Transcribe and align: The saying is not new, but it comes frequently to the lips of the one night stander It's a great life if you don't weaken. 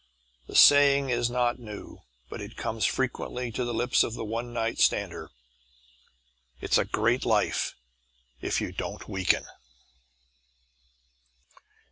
The 0.47 0.55
saying 0.55 1.11
is 1.11 1.29
not 1.29 1.59
new, 1.59 1.99
but 2.27 2.41
it 2.41 2.57
comes 2.57 2.85
frequently 2.87 3.51
to 3.51 3.63
the 3.63 3.71
lips 3.71 4.03
of 4.03 4.15
the 4.15 4.25
one 4.25 4.51
night 4.51 4.79
stander 4.79 5.29
It's 6.59 6.79
a 6.79 6.85
great 6.85 7.23
life 7.23 7.75
if 8.41 8.59
you 8.59 8.71
don't 8.71 9.07
weaken. 9.07 9.45